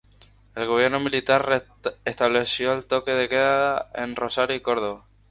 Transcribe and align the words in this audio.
El 0.55 0.65
gobierno 0.65 0.99
militar 0.99 1.67
estableció 2.05 2.73
el 2.73 2.87
toque 2.87 3.11
de 3.11 3.29
queda 3.29 3.91
en 3.93 4.15
Rosario 4.15 4.55
y 4.55 4.59
Córdoba. 4.59 5.05